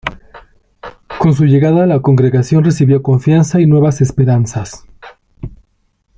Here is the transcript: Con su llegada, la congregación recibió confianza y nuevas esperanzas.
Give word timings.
Con 1.19 1.35
su 1.35 1.45
llegada, 1.45 1.85
la 1.85 2.01
congregación 2.01 2.63
recibió 2.63 3.03
confianza 3.03 3.61
y 3.61 3.67
nuevas 3.67 4.01
esperanzas. 4.01 4.83